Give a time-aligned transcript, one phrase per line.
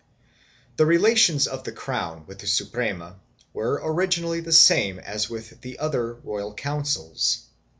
[0.77, 3.19] The relations of the crown with the Suprema
[3.53, 7.45] were originally the same as with the other royal councils.